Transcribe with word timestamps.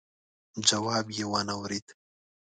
جواب 0.67 1.05
يې 1.17 1.25
وانه 1.31 1.55
ورېد. 1.61 1.87